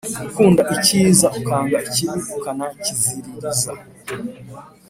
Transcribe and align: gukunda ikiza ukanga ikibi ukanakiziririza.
gukunda 0.23 0.61
ikiza 0.75 1.27
ukanga 1.39 1.77
ikibi 1.87 2.19
ukanakiziririza. 2.37 3.71